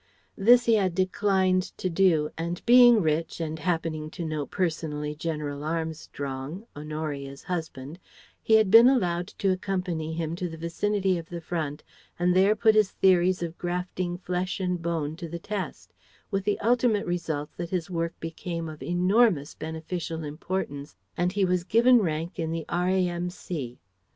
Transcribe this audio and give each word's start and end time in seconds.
This 0.35 0.65
he 0.65 0.73
had 0.73 0.95
declined 0.95 1.61
to 1.77 1.87
do, 1.87 2.31
and 2.35 2.65
being 2.65 3.03
rich 3.03 3.39
and 3.39 3.59
happening 3.59 4.09
to 4.09 4.25
know 4.25 4.47
personally 4.47 5.13
General 5.13 5.63
Armstrong 5.63 6.65
(Honoria's 6.75 7.43
husband) 7.43 7.99
he 8.41 8.55
had 8.55 8.71
been 8.71 8.89
allowed 8.89 9.27
to 9.37 9.51
accompany 9.51 10.11
him 10.13 10.35
to 10.37 10.49
the 10.49 10.57
vicinity 10.57 11.19
of 11.19 11.29
the 11.29 11.39
front 11.39 11.83
and 12.17 12.35
there 12.35 12.55
put 12.55 12.73
his 12.73 12.89
theories 12.89 13.43
of 13.43 13.59
grafting 13.59 14.17
flesh 14.17 14.59
and 14.59 14.81
bone 14.81 15.15
to 15.17 15.29
the 15.29 15.37
test; 15.37 15.93
with 16.31 16.45
the 16.45 16.57
ultimate 16.61 17.05
results 17.05 17.53
that 17.57 17.69
his 17.69 17.87
work 17.91 18.19
became 18.19 18.67
of 18.69 18.81
enormous 18.81 19.53
beneficial 19.53 20.23
importance 20.23 20.95
and 21.15 21.33
he 21.33 21.45
was 21.45 21.63
given 21.63 21.99
rank 21.99 22.39
in 22.39 22.51
the 22.51 22.65
R.A.M.C. 22.67 23.77